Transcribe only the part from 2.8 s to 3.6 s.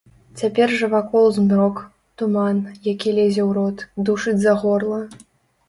які лезе ў